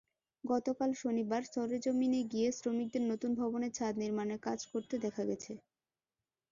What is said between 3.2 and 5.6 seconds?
ভবনের ছাদ নির্মাণের কাজ করতে দেখা গেছে।